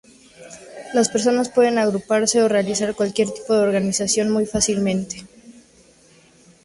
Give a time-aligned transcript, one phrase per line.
[0.95, 5.27] Las personas pueden agruparse o realizar cualquier tipo de organización muy fácilmente.